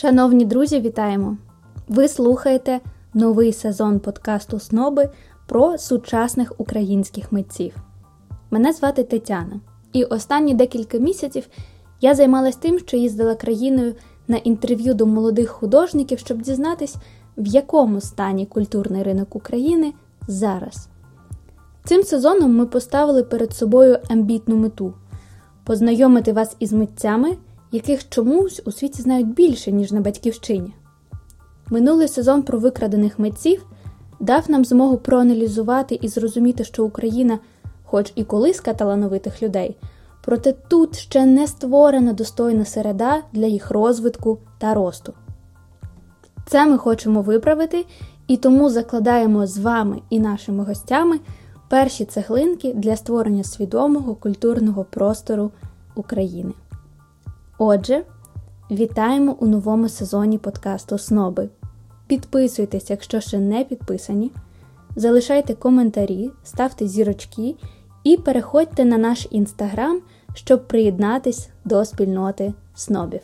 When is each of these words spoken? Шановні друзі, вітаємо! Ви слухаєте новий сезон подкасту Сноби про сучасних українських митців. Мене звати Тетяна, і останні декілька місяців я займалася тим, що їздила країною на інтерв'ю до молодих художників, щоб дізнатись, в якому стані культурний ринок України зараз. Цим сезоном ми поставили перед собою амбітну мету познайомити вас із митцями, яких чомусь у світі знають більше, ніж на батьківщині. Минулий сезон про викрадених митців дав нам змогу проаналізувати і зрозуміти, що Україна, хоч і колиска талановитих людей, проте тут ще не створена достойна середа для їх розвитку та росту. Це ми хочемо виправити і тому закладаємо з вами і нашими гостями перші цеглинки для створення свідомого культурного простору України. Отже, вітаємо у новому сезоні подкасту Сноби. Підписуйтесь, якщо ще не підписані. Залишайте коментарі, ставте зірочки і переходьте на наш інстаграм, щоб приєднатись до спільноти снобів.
Шановні 0.00 0.44
друзі, 0.44 0.80
вітаємо! 0.80 1.36
Ви 1.88 2.08
слухаєте 2.08 2.80
новий 3.14 3.52
сезон 3.52 4.00
подкасту 4.00 4.58
Сноби 4.58 5.10
про 5.46 5.78
сучасних 5.78 6.52
українських 6.58 7.32
митців. 7.32 7.76
Мене 8.50 8.72
звати 8.72 9.04
Тетяна, 9.04 9.60
і 9.92 10.04
останні 10.04 10.54
декілька 10.54 10.98
місяців 10.98 11.48
я 12.00 12.14
займалася 12.14 12.58
тим, 12.58 12.78
що 12.78 12.96
їздила 12.96 13.34
країною 13.34 13.94
на 14.28 14.36
інтерв'ю 14.36 14.94
до 14.94 15.06
молодих 15.06 15.50
художників, 15.50 16.18
щоб 16.18 16.42
дізнатись, 16.42 16.96
в 17.36 17.46
якому 17.46 18.00
стані 18.00 18.46
культурний 18.46 19.02
ринок 19.02 19.36
України 19.36 19.92
зараз. 20.28 20.88
Цим 21.84 22.02
сезоном 22.02 22.56
ми 22.56 22.66
поставили 22.66 23.22
перед 23.22 23.52
собою 23.52 23.98
амбітну 24.10 24.56
мету 24.56 24.94
познайомити 25.64 26.32
вас 26.32 26.56
із 26.58 26.72
митцями, 26.72 27.36
яких 27.72 28.08
чомусь 28.08 28.62
у 28.64 28.72
світі 28.72 29.02
знають 29.02 29.34
більше, 29.34 29.72
ніж 29.72 29.92
на 29.92 30.00
батьківщині. 30.00 30.74
Минулий 31.70 32.08
сезон 32.08 32.42
про 32.42 32.58
викрадених 32.58 33.18
митців 33.18 33.66
дав 34.20 34.50
нам 34.50 34.64
змогу 34.64 34.96
проаналізувати 34.96 35.98
і 36.02 36.08
зрозуміти, 36.08 36.64
що 36.64 36.84
Україна, 36.84 37.38
хоч 37.84 38.12
і 38.14 38.24
колиска 38.24 38.72
талановитих 38.74 39.42
людей, 39.42 39.76
проте 40.24 40.52
тут 40.52 40.96
ще 40.96 41.26
не 41.26 41.46
створена 41.46 42.12
достойна 42.12 42.64
середа 42.64 43.22
для 43.32 43.46
їх 43.46 43.70
розвитку 43.70 44.38
та 44.58 44.74
росту. 44.74 45.12
Це 46.46 46.66
ми 46.66 46.78
хочемо 46.78 47.22
виправити 47.22 47.86
і 48.26 48.36
тому 48.36 48.70
закладаємо 48.70 49.46
з 49.46 49.58
вами 49.58 50.00
і 50.10 50.20
нашими 50.20 50.64
гостями 50.64 51.20
перші 51.68 52.04
цеглинки 52.04 52.72
для 52.74 52.96
створення 52.96 53.44
свідомого 53.44 54.14
культурного 54.14 54.84
простору 54.84 55.50
України. 55.94 56.52
Отже, 57.60 58.04
вітаємо 58.70 59.36
у 59.40 59.46
новому 59.46 59.88
сезоні 59.88 60.38
подкасту 60.38 60.98
Сноби. 60.98 61.48
Підписуйтесь, 62.06 62.90
якщо 62.90 63.20
ще 63.20 63.38
не 63.38 63.64
підписані. 63.64 64.30
Залишайте 64.96 65.54
коментарі, 65.54 66.30
ставте 66.44 66.88
зірочки 66.88 67.54
і 68.04 68.16
переходьте 68.16 68.84
на 68.84 68.98
наш 68.98 69.26
інстаграм, 69.30 70.00
щоб 70.34 70.68
приєднатись 70.68 71.48
до 71.64 71.84
спільноти 71.84 72.52
снобів. 72.74 73.20